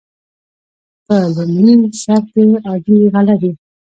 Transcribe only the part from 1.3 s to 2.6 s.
لومړي سر کې